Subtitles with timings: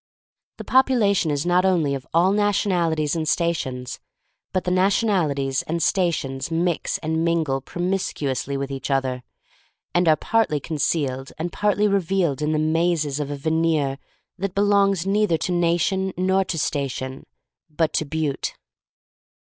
[0.57, 3.99] The population is not only of all na tionalities and stations,
[4.51, 9.21] but the nation alities and stations mix and mingle promiscuously with each other,
[9.93, 13.99] and are partly concealed and partly revealed in the mazes of a veneer
[14.39, 17.27] that belongs neither to nation nor to station,
[17.69, 18.55] but to Butte.